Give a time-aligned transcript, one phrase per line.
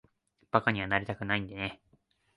[0.51, 1.79] 馬鹿にはなりたくないんでね。